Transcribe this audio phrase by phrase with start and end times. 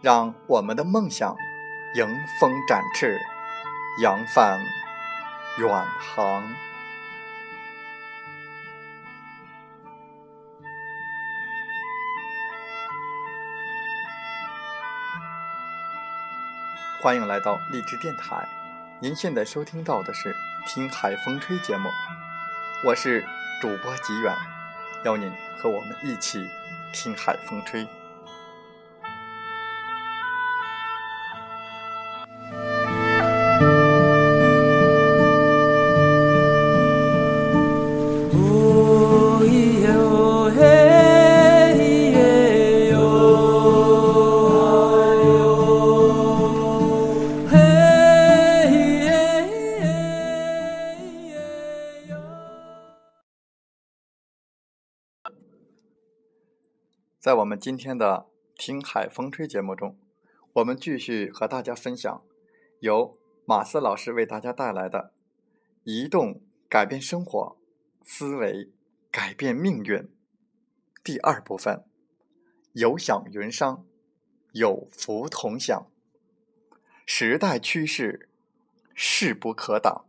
[0.00, 1.36] 让我们的梦想
[1.96, 2.06] 迎
[2.40, 3.18] 风展翅，
[4.00, 4.60] 扬帆
[5.58, 5.68] 远
[5.98, 6.48] 航。
[17.02, 18.46] 欢迎来到荔枝电台，
[19.00, 20.32] 您现在收听到的是
[20.68, 21.88] 《听海风吹》节目，
[22.84, 23.26] 我是
[23.60, 24.32] 主播吉远，
[25.04, 26.46] 邀您和我们一起
[26.92, 27.84] 听海风吹。
[57.20, 59.98] 在我们今天的《听海风吹》节目中，
[60.52, 62.22] 我们继续和大家分享
[62.78, 65.12] 由马斯老师为大家带来的
[65.82, 67.56] “移动改变生活，
[68.04, 68.70] 思维
[69.10, 70.08] 改变命运”
[71.02, 71.84] 第二部分
[72.74, 73.84] ：“有享云商，
[74.52, 75.90] 有福同享。
[77.04, 78.28] 时代趋势，
[78.94, 80.04] 势不可挡。”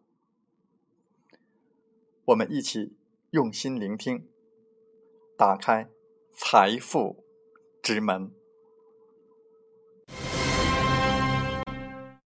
[2.25, 2.95] 我们一起
[3.31, 4.29] 用心聆听，
[5.35, 5.89] 打开。
[6.41, 7.17] 财富
[7.83, 8.31] 之门。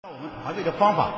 [0.04, 1.10] 那我们团队的方法，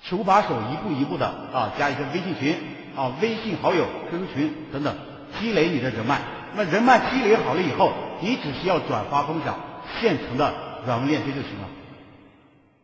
[0.00, 2.56] 手把手、一步一步的啊，加一些微信群
[2.96, 4.96] 啊、微信好友、QQ 群等等，
[5.40, 6.20] 积累你的人脉。
[6.54, 9.58] 那人脉积累好了以后，你只需要转发分享
[10.00, 10.54] 现成的
[10.86, 11.68] 软文链接就行了。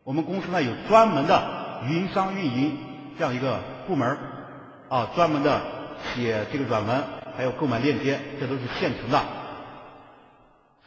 [0.02, 2.76] 我们公司呢有专门的云商运营
[3.16, 4.18] 这样一个部门
[4.88, 5.62] 啊，专门的
[6.14, 7.15] 写这个软文。
[7.36, 9.22] 还有购买链接，这都是现成的。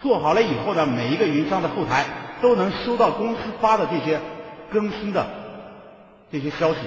[0.02, 2.06] 做好了以后呢，每一个云商的后台
[2.42, 4.20] 都能收到公司发的这些
[4.72, 5.26] 更新的
[6.32, 6.80] 这些消息，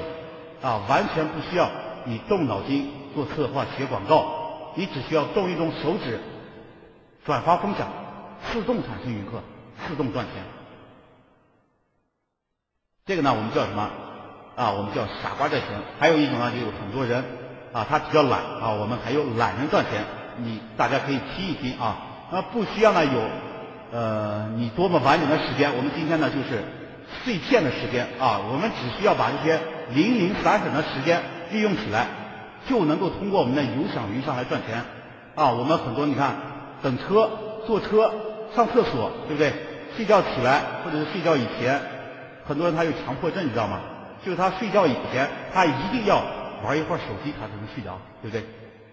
[0.62, 1.70] 啊，完全不需要
[2.04, 6.20] 你动脑筋做策划、写广告，你只需要动一动手指，
[7.24, 7.88] 转发分享，
[8.50, 9.42] 自动产生云客，
[9.86, 10.42] 自动赚钱。
[13.04, 13.90] 这个呢，我们叫什么？
[14.54, 15.68] 啊，我们叫傻瓜赚钱。
[15.98, 17.41] 还有一种呢，就有很多人。
[17.72, 20.04] 啊，他比较懒啊，我们还有懒人赚钱，
[20.36, 21.96] 你大家可以听一听啊。
[22.30, 23.20] 那不需要呢有
[23.92, 26.62] 呃你多么完整的时间，我们今天呢就是
[27.24, 29.58] 碎片的时间啊，我们只需要把这些
[29.94, 32.06] 零零散散的时间利用起来，
[32.68, 34.82] 就能够通过我们的有享云上来赚钱
[35.34, 35.50] 啊。
[35.52, 36.36] 我们很多你看
[36.82, 37.30] 等车、
[37.66, 38.12] 坐车、
[38.54, 39.52] 上厕所，对不对？
[39.96, 41.80] 睡觉起来或者是睡觉以前，
[42.46, 43.80] 很多人他有强迫症，你知道吗？
[44.24, 46.22] 就是他睡觉以前，他一定要。
[46.62, 48.44] 玩一会儿手机，他才能睡着，对不对？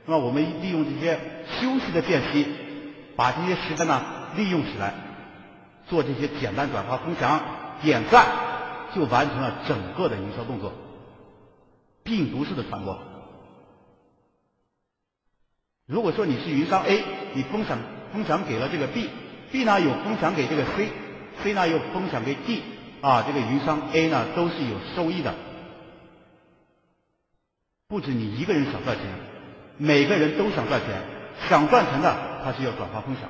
[0.06, 1.20] 那么我们利用这些
[1.60, 2.48] 休息的间隙，
[3.16, 4.02] 把这些时间呢
[4.36, 4.94] 利用起来，
[5.88, 7.40] 做这些简单转发、分享、
[7.82, 8.26] 点赞，
[8.96, 10.74] 就完成了整个的营销动作，
[12.04, 12.98] 病毒式的传播。
[15.86, 17.04] 如果说你是云商 A，
[17.34, 17.78] 你分享
[18.14, 22.64] 分享给了这个 B，B 呢有分享给这个 C，C 呢又分享给 D，
[23.02, 25.34] 啊，这个云商 A 呢都是有收益的。
[27.90, 29.06] 不止你一个人想赚钱，
[29.78, 31.02] 每个人都想赚钱。
[31.50, 33.28] 想赚钱的，他是要转发分享。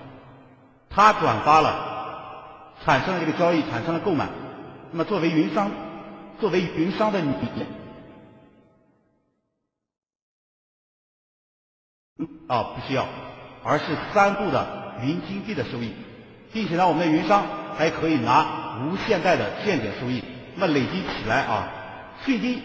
[0.90, 4.28] 他转发了，产生了这个交易，产生了购买。
[4.92, 5.72] 那么作为云商，
[6.42, 7.32] 作为云商的你，
[12.50, 13.08] 啊，不需要，
[13.64, 15.94] 而是三步的云金币的收益，
[16.52, 17.46] 并且呢，我们的云商
[17.78, 20.22] 还可以拿无限代的间接收益。
[20.56, 21.70] 那么累积起来啊，
[22.26, 22.62] 最低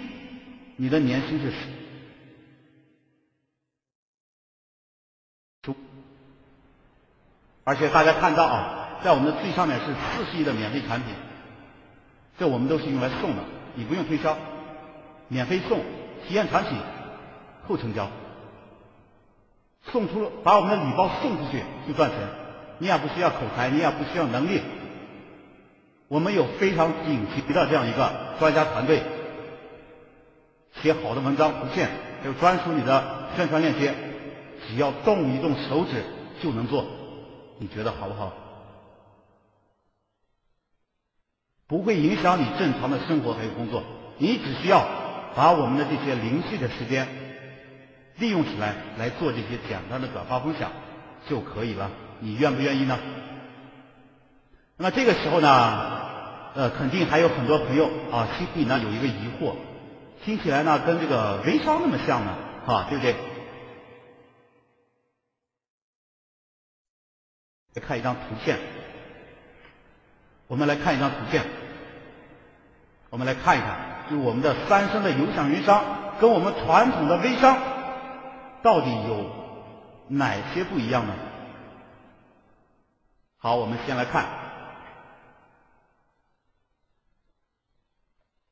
[0.75, 1.57] 你的年薪是十。
[7.65, 11.15] 而且大家看到啊，在我们的最上面是四十亿的免费产品，
[12.39, 13.43] 这我们都是用来送的，
[13.75, 14.37] 你不用推销，
[15.29, 15.79] 免费送，
[16.27, 16.77] 体验产品
[17.67, 18.11] 后成交，
[19.91, 22.19] 送出把我们的礼包送出去就赚钱，
[22.79, 24.61] 你也不需要口才，你也不需要能力，
[26.09, 29.03] 我们有非常顶级的这样一个专家团队，
[30.83, 31.89] 写好的文章不限，
[32.21, 33.95] 还有专属你的宣传链接，
[34.69, 36.05] 只要动一动手指
[36.43, 36.85] 就能做，
[37.59, 38.33] 你觉得好不好？
[41.67, 43.83] 不会影响你正常的生活还有工作，
[44.19, 44.87] 你只需要
[45.35, 47.09] 把我们的这些零碎的时间
[48.17, 50.71] 利用起来，来做这些简单的转发分享
[51.27, 51.91] 就可以了。
[52.21, 52.99] 你愿不愿意呢？
[54.77, 59.55] 那么这个时候呢，呃，肯定还有很多朋友啊，心里呢有一个疑惑，
[60.25, 62.37] 听起来呢跟这个微商那么像呢，
[62.67, 63.15] 啊，对不对？
[67.75, 68.59] 来看一张图片，
[70.47, 71.45] 我们来看一张图片，
[73.11, 75.85] 我们来看一看，就我们的三生的有享云商
[76.21, 77.59] 跟我们传统的微商
[78.63, 79.29] 到底有
[80.09, 81.15] 哪些不一样呢？
[83.39, 84.25] 好，我们先来看。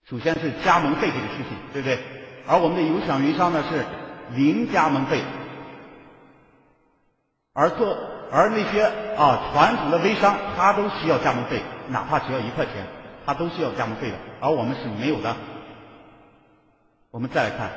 [0.04, 1.98] 首先是加盟费这个事情，对不对？
[2.46, 3.86] 而我们的有享云商呢是
[4.36, 5.22] 零加盟费，
[7.52, 7.96] 而做
[8.32, 8.82] 而那些
[9.16, 12.86] 啊传统的微商，他都需要加盟费，哪怕只要一块钱，
[13.26, 15.36] 他都需要加盟费的，而我们是没有的。
[17.10, 17.70] 我们再来看，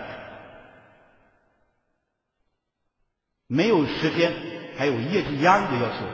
[3.48, 4.32] 没有时间，
[4.78, 6.06] 还有业绩压力的要求，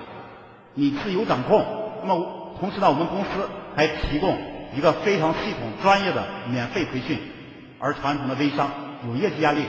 [0.73, 1.63] 你自由掌控。
[2.01, 3.29] 那么同时呢，我们公司
[3.75, 4.49] 还提供。
[4.73, 7.19] 一个非常系统、专业的免费培训，
[7.77, 8.71] 而传统的微商
[9.05, 9.65] 有业绩压力，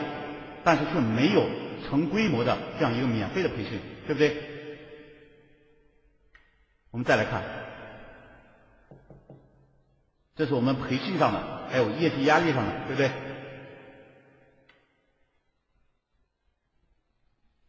[0.63, 1.45] 但是却没有
[1.85, 4.52] 成规模的这样一个免费的培训，对不对？
[6.93, 7.43] 我们再来看，
[10.37, 11.41] 这是我们培训上的，
[11.71, 13.11] 还有业绩压力上的，对不对？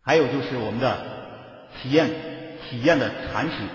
[0.02, 0.98] 还有就是我们的
[1.82, 2.10] 体验、
[2.64, 3.70] 体验的产品。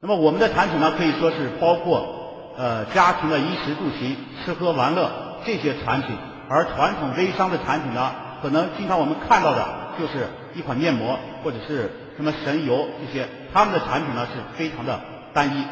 [0.00, 6.16] 那么我们的产品呢，可以说是包括呃家庭的衣食住行、吃喝玩乐这些产品，
[6.48, 11.90] 而传统微商的产品呢，可能经常我们看到的就是一款面膜或者是
[12.20, 15.00] 什么神油这些，他们的产品呢是非常的
[15.32, 15.64] 单一。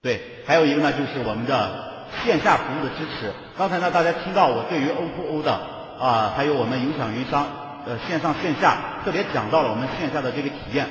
[0.00, 3.30] 对，还有一个呢就是我们的线下服务的支持。
[3.58, 5.52] 刚才呢大家听到我对于 O2O 的
[6.00, 7.46] 啊，还有我们有享云商。
[7.86, 10.86] 呃，线上线下特别讲到了我们线下的这个体验，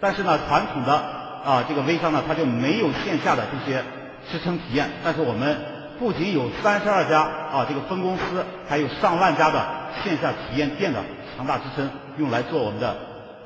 [0.00, 0.94] 但是呢，传统的
[1.44, 3.82] 啊这个微商呢，它就没有线下的这些
[4.30, 4.90] 支撑体验。
[5.02, 5.56] 但是我们
[5.98, 9.58] 不仅有三十二家啊这个分公司，还有上万家的
[10.02, 11.02] 线下体验店的
[11.36, 12.96] 强大支撑，用来做我们的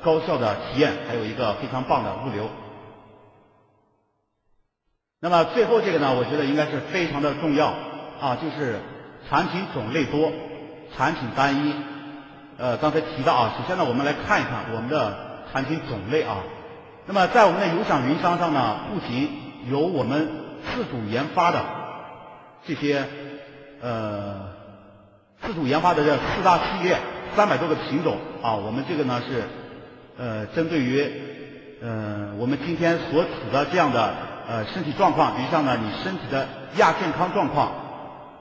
[0.03, 2.49] 高效的体验，还有一个非常棒的物流。
[5.21, 7.73] 那么最后这个呢，我觉得应该是非常的重要
[8.21, 8.81] 啊，就是
[9.29, 10.31] 产品种类多，
[10.97, 11.75] 产品单一。
[12.57, 15.17] 呃，刚才提到啊，首先呢，我们来看一看我们的
[15.53, 16.37] 产品种类啊。
[17.07, 19.31] 那么在我们的有享云商上呢，不仅
[19.71, 20.29] 有我们
[20.75, 21.65] 自主研发的
[22.67, 23.05] 这些
[23.81, 24.54] 呃
[25.47, 26.99] 自主研发的这四大系列
[27.37, 29.43] 三百多个品种啊，我们这个呢是
[30.19, 31.11] 呃针对于
[31.83, 34.15] 呃我们今天所处的这样的
[34.49, 37.73] 呃身体状况，比如像呢你身体的亚健康状况。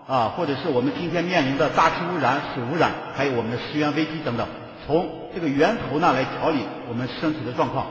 [0.06, 4.46] 啊，或者是我们今天面临的大气污染、水污染，还有我们的食源危机等等，
[4.86, 7.88] 从这个源头呢来调理我们身体的状况。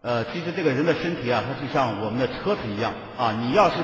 [0.00, 3.76] 呃，其实这个人的身体啊，它就像我们的车子一样啊，你要是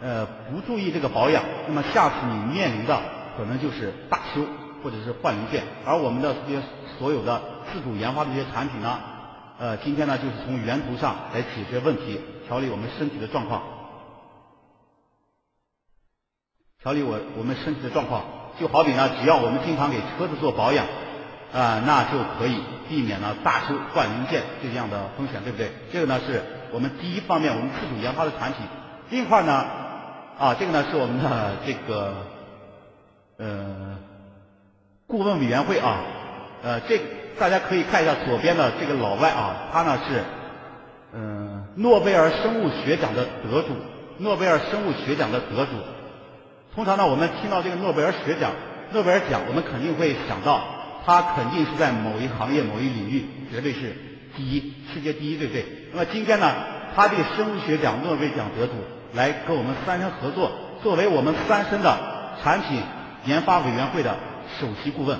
[0.00, 3.00] 呃不注意这个保养，那么下次你面临的
[3.36, 4.44] 可能就是大修
[4.82, 5.62] 或者是换零件。
[5.84, 6.62] 而我们的这些
[6.98, 7.40] 所有的
[7.72, 8.98] 自主研发的这些产品呢，
[9.58, 13.62] 呃，今天呢就是从源头上来解决问题，调理我们身体的状况。
[16.82, 18.22] 调理我我们身体的状况，
[18.60, 20.86] 就好比呢，只要我们经常给车子做保养，
[21.52, 25.72] 啊，那就可以避免了大修换零件这样的风险，对不对？
[25.92, 28.64] 这个呢是我们第一方面，我们自主研发的产品。
[29.10, 29.64] 另一块呢，
[30.38, 32.14] 啊，这个呢是我们的 这个
[33.38, 33.98] 呃
[35.06, 36.00] 顾问委员会啊，
[36.62, 37.00] 呃，这
[37.38, 40.22] 大家可以看一下左边的这个老外啊，他呢是
[41.14, 43.68] 嗯诺贝尔生物学奖的得主，
[44.18, 45.72] 诺贝尔生物学奖的得主。
[46.74, 48.52] 通常呢，我们听到这个诺贝尔学奖、
[48.92, 50.62] 诺贝尔奖，我们肯定会想到，
[51.06, 53.96] 他肯定是在某一行业、某一领域绝对是
[54.36, 55.64] 第一，世界第一，对不对？
[55.92, 56.52] 那么今天呢，
[56.94, 58.74] 他这个生物学奖诺贝尔奖得主
[59.14, 60.50] 来跟我们三生合作，
[60.82, 61.96] 作为我们三生的
[62.42, 62.82] 产品
[63.24, 64.16] 研发委员会的
[64.60, 65.18] 首席顾问，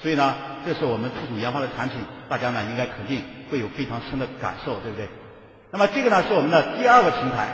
[0.00, 0.34] 所以呢，
[0.64, 5.08] 这是我们自主研发的产品，大家呢应该肯定会有非常深的感受，对不对？
[5.70, 7.48] 那么这个呢是我们的第二个平台，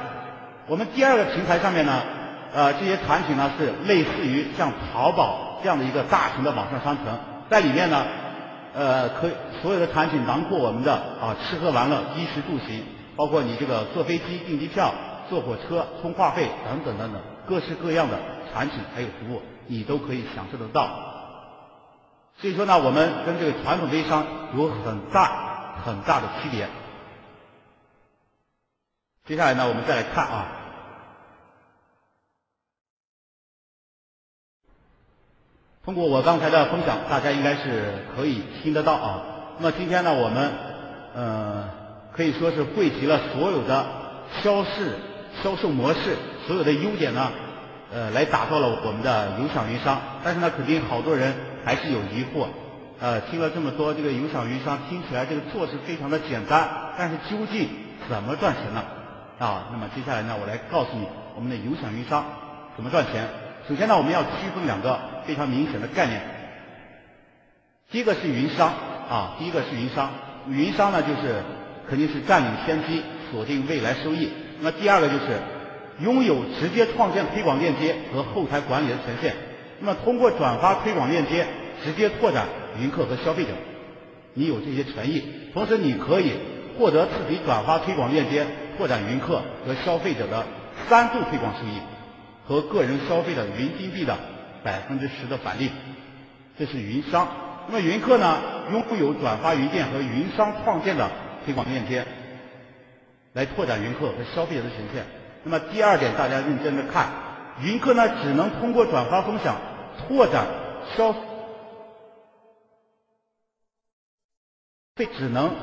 [0.67, 2.03] 我们第二个平台上面呢。
[2.51, 7.05] 呃，这些产品呢是类似于像淘宝这样的一个大型的网上商城，
[7.51, 8.07] 在里面呢，
[8.75, 9.29] 呃，可
[9.61, 12.83] 所有的产品囊括我们的啊吃喝玩乐、衣食住行，
[13.17, 14.95] 包括你这个坐飞机订机票、
[15.29, 18.19] 坐火车、充话费等等等等，各式各样的
[18.53, 20.89] 产品还有服务，你都可以享受得到。
[22.41, 26.69] 所以说呢，我们跟这个传统微商有很大很大的区别。
[29.27, 30.47] 接下来呢，我们再来看啊，
[35.85, 39.23] 通过我刚才的分享，大家应该是可以听得到啊。
[39.59, 40.53] 那么今天呢，我们
[41.15, 41.69] 呃
[42.15, 43.87] 可以说是汇集了所有的
[44.43, 44.97] 消逝
[45.43, 46.17] 销售模式，
[46.47, 47.31] 所有的优点呢，
[47.93, 50.01] 呃，来打造了我们的有享云商。
[50.23, 52.47] 但是呢，肯定好多人还是有疑惑，
[53.01, 57.69] 呃，听了这么多这个有享云商，听起来这个做是非常的简单，但是究竟
[58.09, 58.83] 怎么赚钱呢？
[59.39, 62.25] 啊，那么接下来呢，我来告诉你我们的有享云商
[62.77, 63.29] 怎么赚钱。
[63.69, 66.21] 首先呢，我们要区分两个非常明显的概念，
[67.91, 68.73] 第一个是云商。
[69.09, 70.11] 啊，第一个是云商，
[70.51, 71.43] 云商呢就是
[71.89, 74.31] 肯定是占领先机，锁定未来收益。
[74.61, 75.41] 那第二个就是
[76.01, 79.35] 拥有直接创建推广链接和后台管理的权限。
[79.81, 81.47] 那么通过转发推广链接，
[81.85, 82.47] 直接拓展
[82.81, 83.51] 云客和消费者，
[84.35, 85.23] 你有这些权益。
[85.55, 86.33] 同时，你可以
[86.79, 88.47] 获得自己转发推广链接、
[88.77, 90.45] 拓展云客和消费者的
[90.89, 91.79] 三度推广收益
[92.47, 94.17] 和个人消费的云金币的
[94.65, 95.71] 百分之十的返利。
[96.59, 97.29] 这是云商。
[97.69, 98.39] 那么云客呢，
[98.73, 101.09] 拥有转发云店和云商创建的
[101.45, 102.05] 推广链接，
[103.39, 105.07] 来拓展云客和消费者的权限。
[105.45, 107.09] 那么第二点，大家认真的看，
[107.63, 109.55] 云客呢只能通过转发分享
[109.97, 110.45] 拓展
[110.97, 111.13] 消
[114.97, 115.55] 费，只能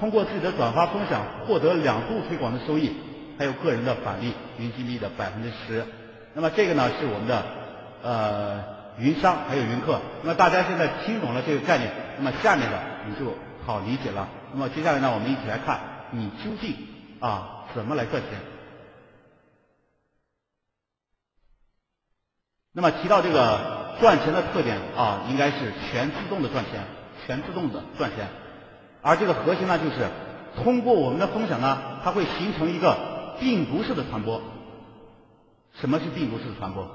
[0.00, 2.90] 通过自己的转发分享获得两度推广的收益，
[3.38, 5.86] 还有个人的返利云金币的百分之十。
[6.34, 7.44] 那么这个呢是我们的
[8.02, 8.80] 呃。
[8.98, 13.32] 云商还有云客，那么大家现在听懂了这个概念，那么下面的你就
[13.64, 14.28] 好理解了。
[14.52, 16.76] 那么接下来呢，我们一起来看你究竟
[17.20, 18.40] 啊怎么来赚钱。
[22.72, 26.84] 那么提到这个赚钱的特点啊，应该是全自动的赚钱，
[27.26, 28.28] 全自动的赚钱。
[29.02, 30.08] 而这个核心呢，就是
[30.62, 34.40] 通过我们的分享呢，它会形成一个病毒式的传播。
[35.74, 36.88] 什么是病毒式的传播？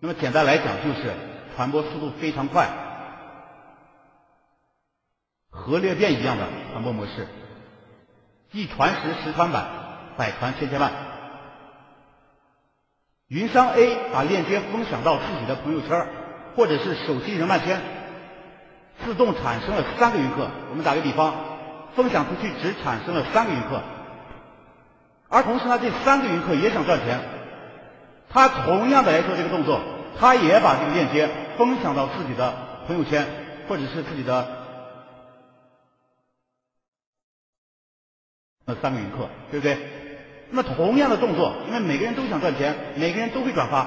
[0.00, 1.14] 那么简单来讲，就是
[1.54, 2.68] 传播速度非常快，
[5.50, 7.26] 核裂变一样的传播模式，
[8.52, 9.64] 一传十，十传百，
[10.16, 10.90] 百传千千万。
[13.28, 16.06] 云商 A 把链接分享到自己的朋友圈
[16.54, 17.80] 或者是手机人脉圈，
[19.02, 20.48] 自动产生了三个云客。
[20.70, 21.34] 我们打个比方，
[21.96, 23.80] 分享出去只产生了三个云客，
[25.30, 27.20] 而同时呢，这三个云客也想赚钱，
[28.28, 29.80] 他同样的来做这个动作。
[30.20, 32.52] 他也把这个链接分享到自己的
[32.86, 33.26] 朋友圈，
[33.66, 34.46] 或者是自己的
[38.76, 39.76] 三个云客，对不对？
[40.50, 43.86] 那么同样的动作，因为每个人都想赚钱，每个人都会转发，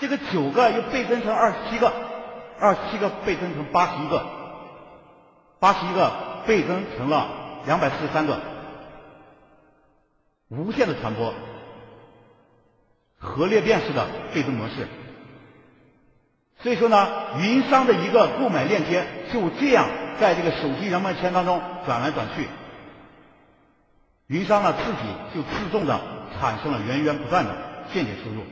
[0.00, 1.92] 这个九个又倍增成二十七个，
[2.58, 4.26] 二十七个倍增成八十一个，
[5.60, 6.10] 八十一个
[6.46, 7.28] 倍增成了
[7.66, 8.40] 两百四十三个，
[10.48, 11.32] 无限的传播，
[13.18, 14.88] 核裂变式的倍增模式。
[16.58, 22.48] 所以说呢，云商的一个购买链接就这样在这个手机人脉圈当中转来转去，
[24.26, 24.98] 云商呢自己
[25.34, 26.00] 就自动的
[26.38, 27.56] 产生了源源不断的
[27.92, 28.42] 间接收入。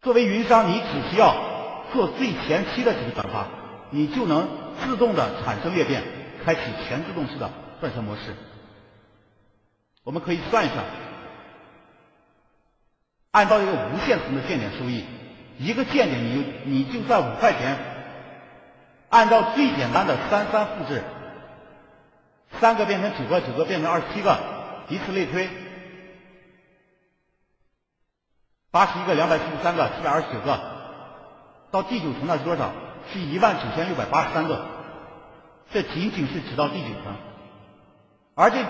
[0.00, 1.36] 作为云商，你只需要
[1.92, 3.46] 做最前期的几个转发，
[3.90, 4.48] 你就能
[4.80, 6.02] 自动的产生裂变，
[6.44, 7.50] 开启全自动式的
[7.80, 8.34] 赚钱模式。
[10.02, 10.84] 我们可以算一算，
[13.30, 15.04] 按照一个无限层的间点收益。
[15.58, 17.78] 一个见点，你你就赚五块钱，
[19.10, 21.04] 按照最简单的三三复制，
[22.62, 24.38] 三个变成九个，九个变成二十七个，
[24.88, 25.50] 以此类推，
[28.70, 30.60] 八十一个，两百四十三个，七百二十九个，
[31.72, 32.70] 到第九层那是多少？
[33.12, 34.64] 是一万九千六百八十三个。
[35.72, 37.16] 这仅仅是只到第九层，
[38.36, 38.64] 而这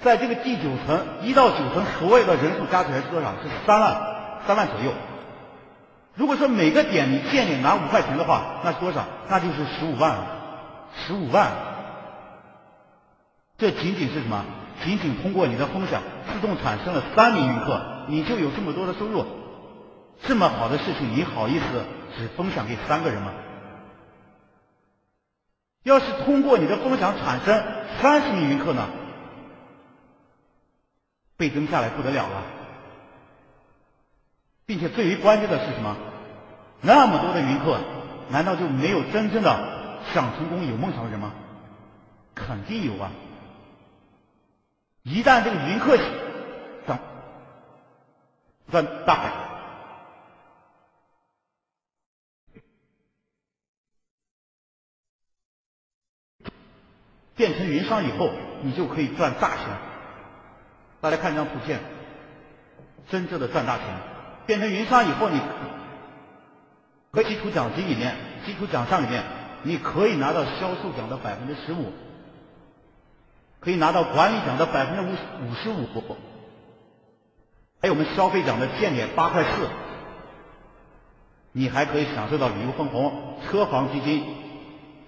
[0.00, 3.32] 在这个第九层一到九层所有的人数加起来是多少？
[3.42, 4.00] 是三万，
[4.46, 4.92] 三万左右。
[6.14, 9.04] 如果说每个点你见点拿五块钱的话，那是多少？
[9.28, 10.18] 那就是十五万，
[10.94, 11.50] 十五万。
[13.62, 14.44] 这仅仅是什么？
[14.84, 19.24] 仅仅通过你的分享，自动产生了三名云客，你就有这么多的收入。
[20.24, 21.64] 这么好的事情，你好意思
[22.16, 23.30] 只分享给三个人吗？
[25.84, 27.62] 要是通过你的分享产生
[28.00, 28.88] 三十名云客呢？
[31.36, 32.42] 倍增下来不得了了。
[34.66, 35.96] 并且最为关键的是什么？
[36.80, 37.78] 那么多的云客，
[38.28, 41.30] 难道就没有真正的想成功、有梦想的人吗？
[42.34, 43.12] 肯定有啊！
[45.02, 45.96] 一旦这个云客
[46.86, 46.98] 涨
[48.70, 49.32] 赚大钱，
[57.34, 58.30] 变成云商以后，
[58.62, 59.66] 你就可以赚大钱。
[61.00, 61.80] 大家看这张图片，
[63.08, 63.86] 真正的赚大钱。
[64.46, 65.40] 变成云商以后，你
[67.12, 68.16] 和基础奖金里面、
[68.46, 69.24] 基础奖项里面，
[69.64, 71.92] 你可以拿到销售奖的百分之十五。
[73.62, 75.12] 可以拿到管理奖的百分之五
[75.46, 75.86] 五十五，
[77.80, 79.68] 还有我们消费奖的建点八块四，
[81.52, 84.24] 你还可以享受到旅游分红、车房基金、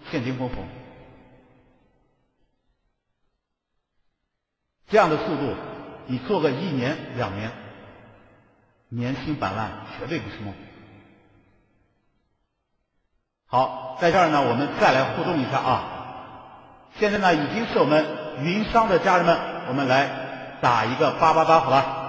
[0.08, 0.64] 现金分红，
[4.86, 5.52] 这样的速度，
[6.06, 7.50] 你做个一年两年，
[8.88, 9.68] 年薪百万
[9.98, 10.54] 绝对不是梦。
[13.46, 15.90] 好，在这儿呢，我们再来互动一下啊。
[17.00, 18.23] 现在呢，已经是我们。
[18.40, 19.36] 云商的家人们，
[19.68, 20.08] 我们来
[20.60, 22.03] 打一个八八八，好吧？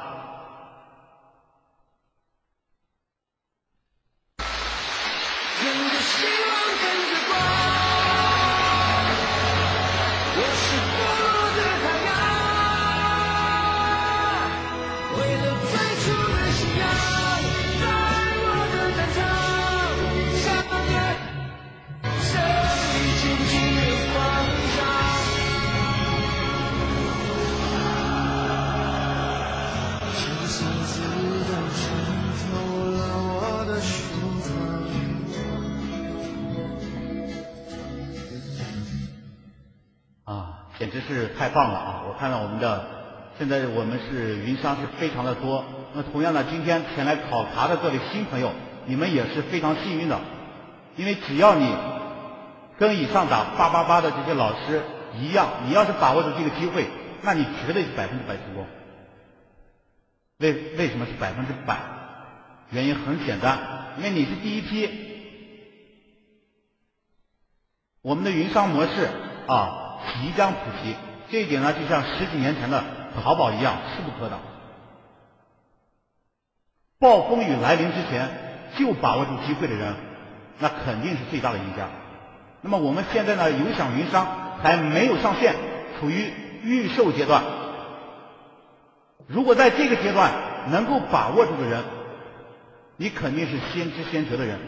[40.95, 42.03] 真是太棒了啊！
[42.07, 42.87] 我看到我们的
[43.37, 45.65] 现在我们是云商是非常的多。
[45.93, 48.53] 那同样呢，今天前来考察的各位新朋友，
[48.85, 50.17] 你们也是非常幸运的，
[50.95, 51.69] 因为只要你
[52.77, 54.83] 跟以上打八八八的这些老师
[55.17, 56.85] 一样，你要是把握住这个机会，
[57.23, 58.65] 那你绝对是百分之百成功。
[60.37, 61.77] 为为什么是百分之百？
[62.69, 63.59] 原因很简单，
[63.97, 64.89] 因为你是第一批，
[68.01, 69.09] 我们的云商模式
[69.47, 69.81] 啊。
[70.13, 70.95] 即将普及，
[71.29, 72.83] 这一点呢，就像十几年前的
[73.21, 74.39] 淘宝一样，势不可挡。
[76.99, 78.29] 暴风雨来临之前
[78.77, 79.95] 就把握住机会的人，
[80.59, 81.89] 那肯定是最大的赢家。
[82.61, 84.25] 那么我们现在呢，有享云商
[84.63, 85.55] 还没有上线，
[85.99, 86.31] 处于
[86.63, 87.43] 预售阶段。
[89.27, 90.31] 如果在这个阶段
[90.71, 91.83] 能够把握住的人，
[92.97, 94.59] 你肯定是先知先觉的人，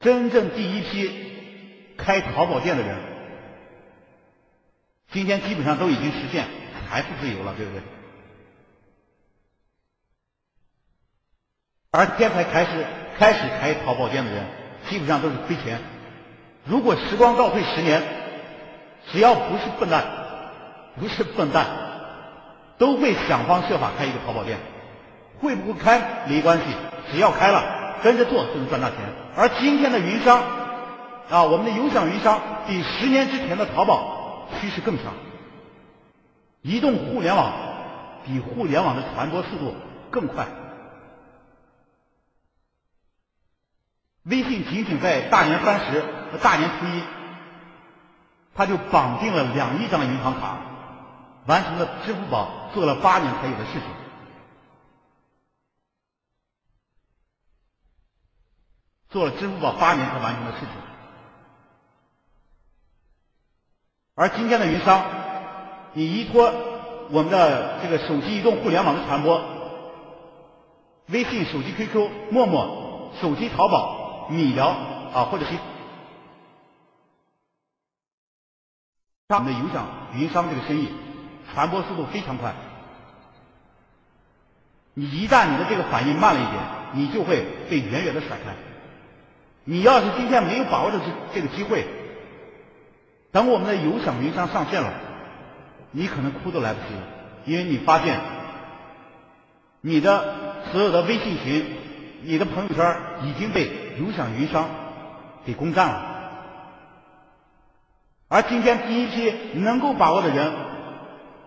[0.00, 1.25] 真正第一批。
[1.96, 2.96] 开淘宝店的人，
[5.10, 6.46] 今天基本上都已经实现
[6.88, 7.80] 财富自由了，对不对？
[11.90, 12.84] 而天才开始
[13.18, 14.44] 开始开淘宝店的人，
[14.88, 15.80] 基本上都是亏钱。
[16.64, 18.02] 如果时光倒退十年，
[19.10, 20.04] 只要不是笨蛋，
[21.00, 21.66] 不是笨蛋，
[22.76, 24.58] 都会想方设法开一个淘宝店。
[25.40, 26.64] 会不会开没关系，
[27.10, 28.98] 只要开了，跟着做就能赚大钱。
[29.36, 30.65] 而今天的云商。
[31.28, 35.12] 啊，我们的有享云商比十年之前的淘宝趋势更强，
[36.62, 37.52] 移动互联网
[38.24, 39.74] 比互联网的传播速度
[40.10, 40.46] 更快。
[44.22, 47.02] 微信仅仅在大年三十和大年初一，
[48.54, 50.58] 它就绑定了两亿张银行卡，
[51.46, 53.82] 完成了支付宝做了八年才有的事情，
[59.08, 60.68] 做了支付宝八年才完成的事情。
[64.18, 65.04] 而今天的云商，
[65.92, 66.50] 你依托
[67.10, 69.44] 我们的这个手机移动互联网的传播，
[71.08, 74.68] 微信、手机 QQ、陌陌、手机淘宝、米聊
[75.12, 75.52] 啊，或者是
[79.28, 80.88] 他们的影响云商这个生意，
[81.52, 82.54] 传播速度非常快。
[84.94, 86.62] 你一旦你的这个反应慢了一点，
[86.94, 88.54] 你就会被远远的甩开。
[89.64, 91.86] 你要是今天没有把握住这这个机会，
[93.36, 94.94] 等我们的有享云商上线了，
[95.90, 97.02] 你可能哭都来不及了，
[97.44, 98.18] 因为你发现
[99.82, 101.66] 你的所有的微信群、
[102.22, 103.70] 你的朋友圈已经被
[104.00, 104.70] 有享云商
[105.44, 106.06] 给攻占了。
[108.28, 110.50] 而今天第一批能够把握的人，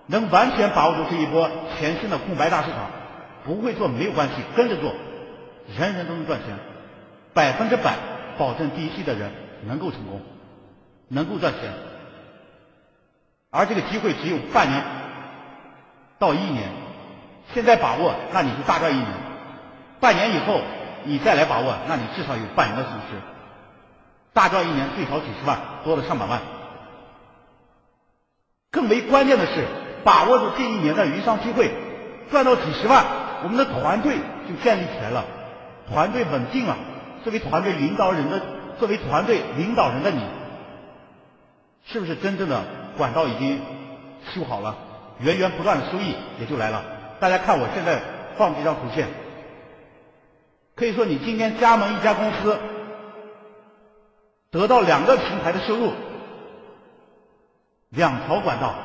[0.06, 1.50] 能完全把握住这一波
[1.80, 2.86] 全新的空白大市场，
[3.44, 4.94] 不会做没有关系，跟着做，
[5.76, 6.56] 人人都能赚钱，
[7.34, 7.96] 百分之百
[8.38, 9.32] 保证第一批的人
[9.66, 10.22] 能够成功。
[11.10, 11.74] 能够赚钱，
[13.52, 14.84] 而这个机会只有半年
[16.18, 16.70] 到一年，
[17.54, 19.08] 现在把握，那你就大赚一年；
[20.00, 20.62] 半年以后
[21.04, 23.22] 你再来把握，那你至少有半年的损失。
[24.34, 26.40] 大赚一年最少几十万，多了上百万。
[28.72, 29.66] 更为关键的是
[30.04, 31.72] 把握住这一年的云商机会，
[32.30, 33.04] 赚到几十万，
[33.44, 34.18] 我们的团队
[34.48, 35.26] 就建立起来了，
[35.92, 36.78] 团队稳定了。
[37.24, 38.40] 作为团队领导人的，
[38.78, 40.22] 作为团队领导人的你，
[41.92, 42.64] 是不是真正的
[42.98, 43.60] 管道已经
[44.32, 44.78] 修好了，
[45.20, 46.84] 源源不断的收益也就来了？
[47.20, 48.00] 大家看我现在
[48.38, 49.08] 放这张图片，
[50.76, 52.60] 可以说你今天加盟一家公司，
[54.52, 55.94] 得到两个平台的收入，
[57.90, 58.76] 两条管道，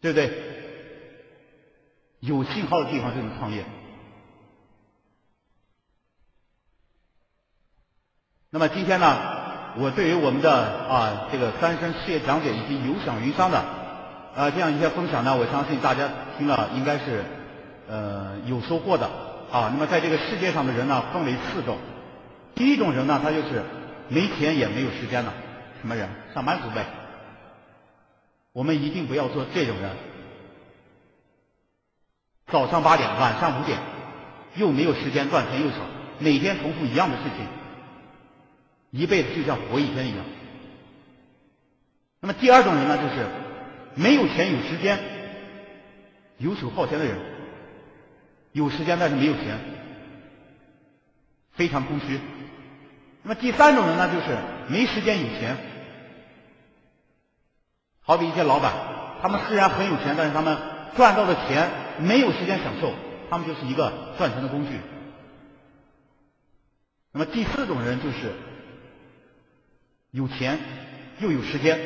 [0.00, 0.32] 对不对？
[2.18, 3.64] 有信号的地方就能创业。
[8.52, 9.16] 那么今天呢，
[9.76, 10.52] 我对于我们的
[10.88, 13.58] 啊这个三生事业讲解以及有享云商的
[14.34, 17.24] 啊这样一些分享呢，我相信大家听了应该是
[17.88, 19.06] 呃有收获的
[19.52, 19.70] 啊。
[19.72, 21.78] 那么在这个世界上的人呢，分为四种。
[22.56, 23.62] 第一种人呢，他就是
[24.08, 25.32] 没钱也没有时间的
[25.80, 26.08] 什么人？
[26.34, 26.84] 上班族呗。
[28.52, 29.90] 我们一定不要做这种人。
[32.48, 33.78] 早上八点，晚上五点，
[34.56, 35.76] 又没有时间赚钱又少，
[36.18, 37.59] 每天重复一样的事情。
[38.90, 40.24] 一辈子就像活一天一样。
[42.20, 43.26] 那么第二种人呢，就是
[43.94, 44.98] 没有钱有时间、
[46.38, 47.16] 游手好闲的人，
[48.52, 49.58] 有时间但是没有钱，
[51.52, 52.20] 非常空虚。
[53.22, 54.36] 那么第三种人呢，就是
[54.68, 55.56] 没时间有钱，
[58.00, 58.74] 好比一些老板，
[59.22, 60.58] 他们虽然很有钱，但是他们
[60.96, 62.92] 赚到的钱没有时间享受，
[63.30, 64.80] 他们就是一个赚钱的工具。
[67.12, 68.34] 那么第四种人就是。
[70.10, 70.58] 有钱
[71.20, 71.78] 又有时间，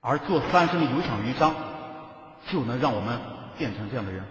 [0.00, 1.54] 而做三生有享云商，
[2.48, 3.18] 就能让我们
[3.58, 4.24] 变成这样的人。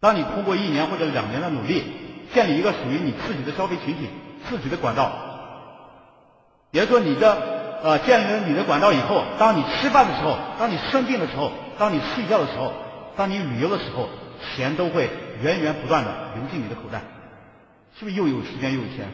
[0.00, 1.84] 当你通过一年或者两年的努力，
[2.32, 4.08] 建立一个属于你自己的消费群体、
[4.48, 5.12] 自己的管道，
[6.70, 12.72] 也就说，你的呃建立了你的管道以后，当你吃饭的时候，当你生病的时候，当你睡觉的时候，
[13.14, 14.08] 当你旅游的时候，
[14.56, 15.10] 钱都会
[15.42, 17.02] 源源不断的流进你的口袋。
[17.98, 19.08] 是不是又有时间又有钱？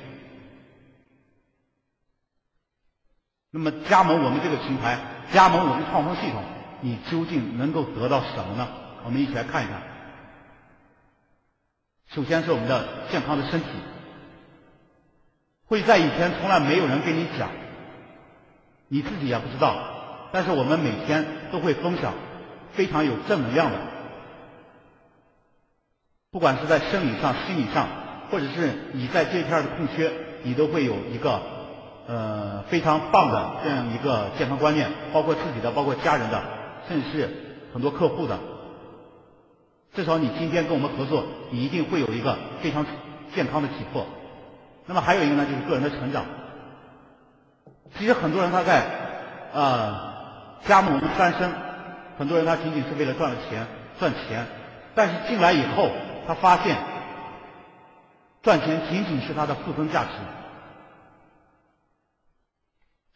[3.50, 4.98] 那么加盟我们这个平台，
[5.32, 6.44] 加盟我们创丰系统，
[6.82, 8.68] 你究竟能够得到什么呢？
[9.04, 9.80] 我们一起来看一看。
[12.08, 13.66] 首先是我们的健康的身体，
[15.66, 17.50] 会在以前从来没有人跟你讲，
[18.88, 22.12] 你自己也不知道，但是我们每天都会分享
[22.74, 23.78] 非常有正能量的，
[26.30, 28.05] 不管是在生理上、心理上。
[28.30, 30.10] 或者是你在这片的空缺，
[30.42, 31.40] 你都会有一个
[32.08, 36.42] 呃非常棒的这样一个健康观念，包括自己的，包括家人的，
[36.88, 37.30] 甚至是
[37.72, 38.38] 很多客户的。
[39.94, 42.84] 至少你今天跟我们合作，你一定会有一个非常
[43.34, 44.06] 健康的体魄。
[44.86, 46.24] 那么还有一个呢，就是个人的成长。
[47.98, 48.84] 其实很多人他在
[49.52, 50.12] 呃
[50.66, 51.52] 加盟三生，
[52.18, 53.66] 很多人他仅仅是为了赚了钱
[53.98, 54.46] 赚钱，
[54.94, 55.90] 但是进来以后，
[56.26, 56.95] 他发现。
[58.46, 60.10] 赚钱仅仅是它的附增价值，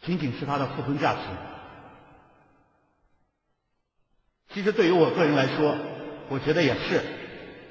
[0.02, 1.20] 仅仅是它的附增价值。
[4.52, 5.76] 其实对于我个人来说，
[6.30, 7.04] 我觉得也是。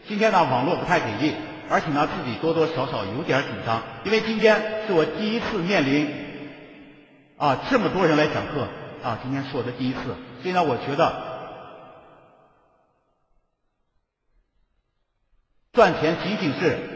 [0.08, 1.36] 今天呢，网络不太给力，
[1.69, 6.10] 而且呢，自己多多少少有点紧张，因为今天是我第一次面临
[7.36, 8.69] 啊这么多人来讲课
[9.04, 10.00] 啊，今天是我的第一次，
[10.41, 11.13] 所以呢，我觉得
[15.74, 16.95] 赚钱仅仅是。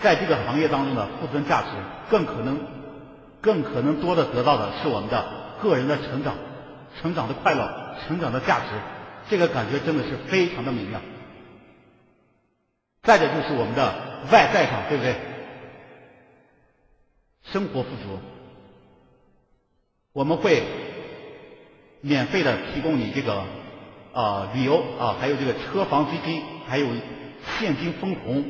[0.00, 1.68] 在这个行业当中的附存价值，
[2.10, 2.58] 更可能、
[3.40, 5.24] 更可能多的得到的是我们的
[5.60, 6.34] 个人的成长、
[7.00, 8.66] 成长的快乐、成长的价值，
[9.28, 11.00] 这个感觉真的是非常的美妙。
[13.02, 13.94] 再者就是我们的
[14.30, 15.14] 外在上，对不对？
[17.44, 18.20] 生活富足，
[20.12, 20.62] 我们会
[22.00, 23.42] 免费的提供你这个
[24.12, 26.86] 啊旅游啊，还有这个车房基金，还有
[27.58, 28.44] 现金分红。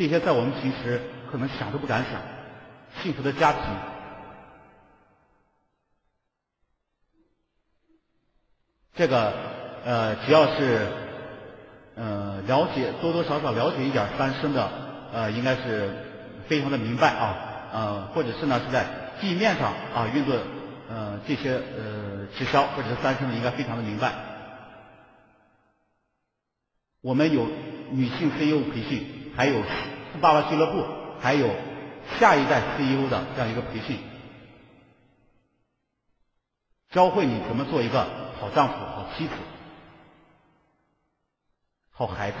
[0.00, 0.98] 这些在我们平时
[1.30, 2.22] 可能想都不敢想，
[3.02, 3.60] 幸福的家庭，
[8.94, 9.30] 这个
[9.84, 10.86] 呃，只要是
[11.96, 14.70] 呃了解多多少少了解一点三生的
[15.12, 15.90] 呃，应该是
[16.48, 17.36] 非常的明白啊，
[17.70, 18.86] 呃，或者是呢是在
[19.20, 20.34] 地面上啊运作
[20.88, 24.14] 呃这些呃直销或者是三生的，应该非常的明白。
[27.02, 27.46] 我们有
[27.90, 29.19] 女性 CEO 培训。
[29.40, 30.84] 还有富爸爸俱乐部，
[31.18, 31.48] 还有
[32.18, 33.96] 下一代 CEO 的这样一个培训，
[36.90, 38.06] 教会你怎么做一个
[38.38, 39.32] 好丈夫、好妻子、
[41.90, 42.36] 好孩子。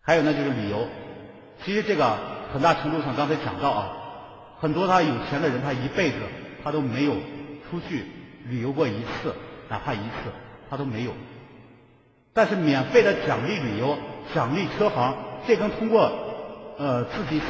[0.00, 0.88] 还有呢，就是旅游，
[1.64, 2.18] 其实这个
[2.52, 3.92] 很大程度上刚才讲到啊，
[4.58, 6.16] 很多他有钱的人，他一辈子
[6.64, 7.14] 他都没有
[7.70, 8.04] 出去
[8.46, 9.32] 旅游过一次，
[9.68, 10.32] 哪怕一次
[10.68, 11.12] 他都没有。
[12.32, 13.96] 但是免费的奖励旅游、
[14.34, 15.14] 奖励车行，
[15.46, 16.12] 这跟通过
[16.78, 17.40] 呃自己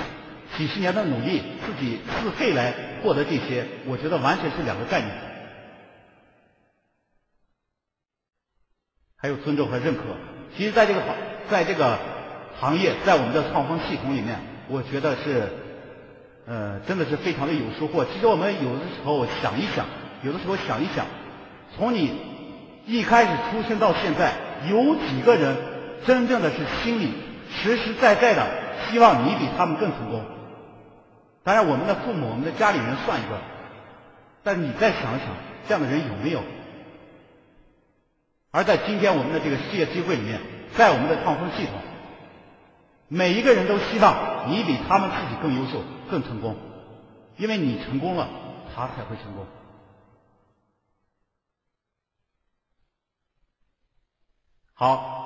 [0.57, 5.13] 几十年的努力、自己自费来获得这些，我觉得完全是两个概念。
[9.17, 10.03] 还有尊重和认可。
[10.57, 11.15] 其实，在这个行，
[11.51, 11.99] 在这个
[12.61, 15.49] 行业，在我们的创风系统里面，我觉得是
[16.47, 18.05] 呃真的是非常的有收获。
[18.05, 19.87] 其实我们有的时候想一想，
[20.23, 21.07] 有的时候想一想，
[21.77, 22.13] 从你
[22.87, 24.33] 一开始出生到现在。
[24.71, 25.55] 有几个人
[26.05, 27.13] 真正的是心里
[27.51, 28.47] 实实在在的
[28.91, 30.25] 希望你比他们更成功？
[31.43, 33.41] 当然，我们的父母、我们的家里人算一个，
[34.43, 35.29] 但你再想一想，
[35.69, 36.43] 这样的人有没有？
[38.51, 40.41] 而在今天我们的这个事业机会里面，
[40.75, 41.75] 在我们的创丰系统，
[43.09, 46.57] 每一个人都希望你比他们自己更优秀、更成功，
[47.37, 48.29] 因为你成功了，
[48.75, 49.47] 他才会成功。
[54.75, 55.26] 好，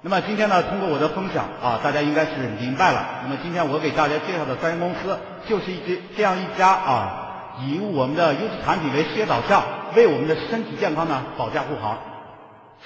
[0.00, 2.30] 那么今天呢，通过我的分享啊，大家应该是
[2.60, 3.04] 明白了。
[3.24, 9.64] 那么今天我给大家介绍的三人公司，就是一这这样一家啊，以我们的优质产品为事业导向，
[9.96, 11.98] 为我们的身体健康呢保驾护航。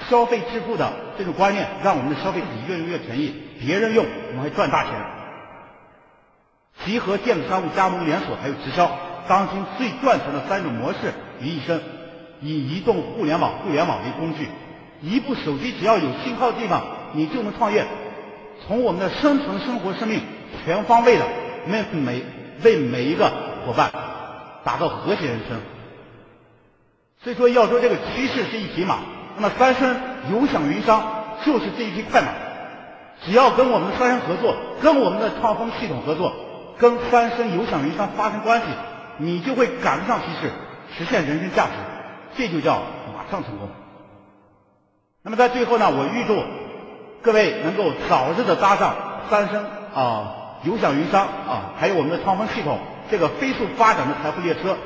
[0.08, 4.92] 消费致富的这种观念，让我们的消费者越用越便宜，别人用我们会赚大钱。
[6.86, 8.90] 集合电子商务加盟连锁还有直销，
[9.28, 11.78] 当今最赚钱的三种模式于一身，
[12.40, 14.48] 以移动互联网、互联网为工具。
[15.02, 16.80] 一部手机只要有信号的地方，
[17.12, 17.86] 你就能创业。
[18.66, 20.20] 从我们的生存、生活、生命
[20.64, 21.24] 全方位的
[21.68, 22.22] 为每
[22.62, 23.32] 为每一个
[23.66, 23.90] 伙伴
[24.64, 25.60] 打造和谐人生。
[27.22, 28.98] 所以说，要说这个趋势是一匹马，
[29.36, 29.96] 那么三生
[30.30, 31.02] 有享云商
[31.44, 32.28] 就是这一匹快马。
[33.24, 36.32] 只要跟我们的三生合作，跟我们的创风系统合作，
[36.78, 38.66] 跟三生有享云商发生关系，
[39.18, 40.50] 你就会赶上趋势，
[40.96, 41.72] 实现人生价值。
[42.36, 42.82] 这就叫
[43.14, 43.68] 马上成功。
[45.22, 46.42] 那么在最后呢，我预祝
[47.22, 48.94] 各位能够早日的搭上
[49.30, 52.78] 三生啊有享云商啊，还有我们的创丰系统
[53.10, 54.76] 这个飞速发展的财富列车，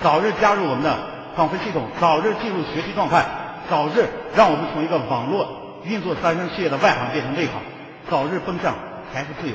[0.00, 0.96] 早日加入我们的
[1.36, 3.24] 创丰系统，早日进入学习状态，
[3.68, 5.46] 早日让我们从一个网络
[5.84, 7.60] 运作三生事业的外行变成内行，
[8.10, 8.74] 早日奔向
[9.12, 9.54] 财富自由，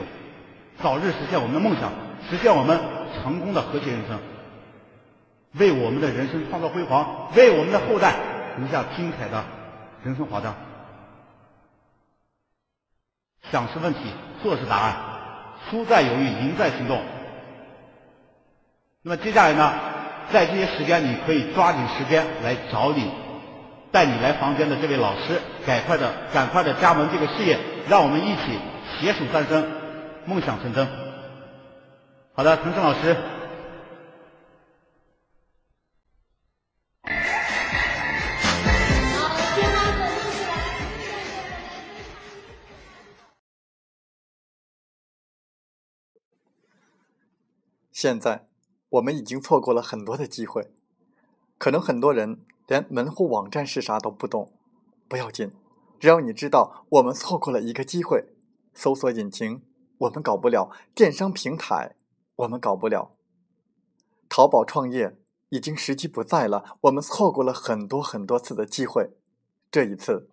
[0.84, 1.92] 早日实现我们的梦想，
[2.30, 2.80] 实现我们
[3.24, 4.20] 成功的和谐人生，
[5.54, 8.14] 为我们的人生创造辉煌，为我们的后代
[8.58, 9.44] 留下精彩的。
[10.02, 10.56] 人生华章，
[13.52, 14.00] 想是问题，
[14.44, 14.96] 做是答案，
[15.70, 17.02] 输在犹豫，赢在行动。
[19.02, 19.74] 那么接下来呢，
[20.32, 23.10] 在这些时间，你可以抓紧时间来找你
[23.92, 28.60] 带你来房间的这位老师，赶快的赶快的加盟这个事业，让我们一起
[29.00, 29.66] 携手三生，
[30.26, 30.88] 梦想成真。
[32.36, 33.16] 好的，陈升老师。
[48.02, 48.48] 现在
[48.92, 50.72] 我们已经错过了很多的机会，
[51.58, 54.54] 可能很多人连门户网站是啥都不懂，
[55.10, 55.52] 不要紧，
[56.00, 58.30] 只要你知道我们错过了一个机会，
[58.74, 59.62] 搜索引擎
[59.98, 61.98] 我们搞不了，电商平台
[62.38, 63.12] 我们搞不了，
[64.30, 65.18] 淘宝创业
[65.50, 69.10] 已经时机不在了，我们错过了很多很多次的机会，
[69.70, 70.30] 这一次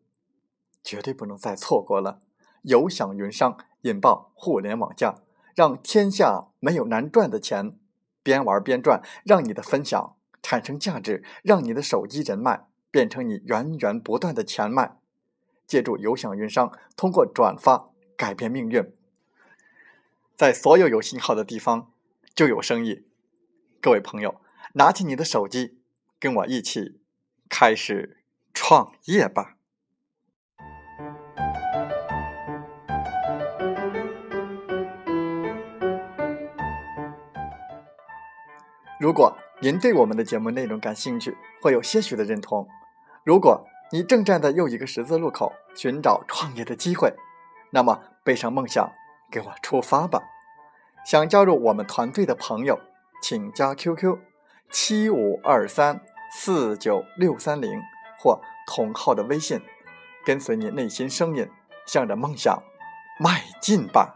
[0.84, 2.20] 绝对不能再错过了，
[2.62, 5.16] 有享云商引爆互联网价。
[5.56, 7.78] 让天下没有难赚的钱，
[8.22, 14.98] 边玩边赚，让你的分享产生价值，让你的手机人脉变成你源源不断的钱脉。
[15.66, 17.88] 借助有享云商，通过转发
[18.18, 18.92] 改变命运。
[20.36, 21.90] 在所有有信号的地方
[22.34, 23.06] 就有生意。
[23.80, 24.42] 各位朋友，
[24.74, 25.78] 拿起你的手机，
[26.20, 27.00] 跟我一起
[27.48, 28.18] 开始
[28.52, 29.55] 创业吧。
[39.06, 42.66] 如果您对我们的节目内容感兴趣，会有些许的认同；
[43.22, 47.14] 如果你正站在又一个十字路口，寻找创业的机会，
[47.70, 48.90] 那么背上梦想，
[49.30, 50.24] 给我出发吧！
[51.04, 52.80] 想加入我们团队的朋友，
[53.22, 54.18] 请加 QQ
[54.72, 56.00] 七五二三
[56.32, 57.80] 四九六三零
[58.18, 59.60] 或同号的微信，
[60.24, 61.48] 跟随你内心声音，
[61.86, 62.60] 向着梦想
[63.20, 64.15] 迈进吧！